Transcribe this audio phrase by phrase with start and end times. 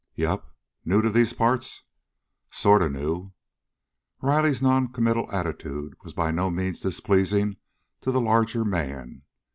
[0.15, 0.43] "Yep.
[0.83, 1.83] New to these parts?"
[2.49, 3.33] "Sort of new."
[4.19, 7.57] Riley's noncommittal attitude was by no means displeasing
[8.01, 9.21] to the larger man.